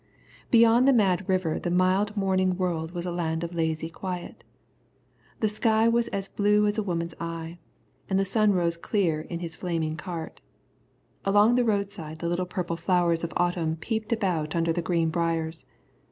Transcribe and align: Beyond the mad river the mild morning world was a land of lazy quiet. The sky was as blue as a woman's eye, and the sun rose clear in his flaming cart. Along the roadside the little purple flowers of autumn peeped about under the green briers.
Beyond 0.49 0.87
the 0.87 0.93
mad 0.93 1.29
river 1.29 1.59
the 1.59 1.69
mild 1.69 2.17
morning 2.17 2.57
world 2.57 2.89
was 2.91 3.05
a 3.05 3.11
land 3.11 3.43
of 3.43 3.53
lazy 3.53 3.87
quiet. 3.87 4.43
The 5.41 5.47
sky 5.47 5.87
was 5.87 6.07
as 6.07 6.27
blue 6.27 6.65
as 6.65 6.79
a 6.79 6.83
woman's 6.83 7.13
eye, 7.19 7.59
and 8.09 8.17
the 8.17 8.25
sun 8.25 8.53
rose 8.53 8.77
clear 8.77 9.21
in 9.21 9.41
his 9.41 9.55
flaming 9.55 9.95
cart. 9.97 10.41
Along 11.23 11.53
the 11.53 11.63
roadside 11.65 12.17
the 12.17 12.29
little 12.29 12.47
purple 12.47 12.77
flowers 12.77 13.23
of 13.23 13.31
autumn 13.37 13.75
peeped 13.75 14.11
about 14.11 14.55
under 14.55 14.73
the 14.73 14.81
green 14.81 15.11
briers. 15.11 15.67